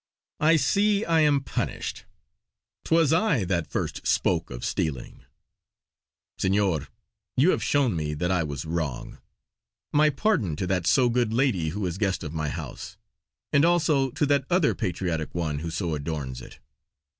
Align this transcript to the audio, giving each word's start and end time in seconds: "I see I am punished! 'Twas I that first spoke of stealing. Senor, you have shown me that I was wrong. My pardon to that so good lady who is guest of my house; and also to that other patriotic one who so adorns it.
"I 0.39 0.55
see 0.55 1.05
I 1.05 1.19
am 1.19 1.41
punished! 1.43 2.05
'Twas 2.85 3.13
I 3.13 3.43
that 3.43 3.67
first 3.67 4.07
spoke 4.07 4.49
of 4.49 4.65
stealing. 4.65 5.25
Senor, 6.39 6.87
you 7.37 7.51
have 7.51 7.61
shown 7.63 7.95
me 7.95 8.15
that 8.15 8.31
I 8.31 8.41
was 8.41 8.65
wrong. 8.65 9.19
My 9.93 10.09
pardon 10.09 10.55
to 10.55 10.65
that 10.65 10.87
so 10.87 11.07
good 11.07 11.31
lady 11.31 11.69
who 11.69 11.85
is 11.85 11.99
guest 11.99 12.23
of 12.23 12.33
my 12.33 12.49
house; 12.49 12.97
and 13.53 13.63
also 13.63 14.09
to 14.09 14.25
that 14.25 14.45
other 14.49 14.73
patriotic 14.73 15.35
one 15.35 15.59
who 15.59 15.69
so 15.69 15.93
adorns 15.93 16.41
it. 16.41 16.57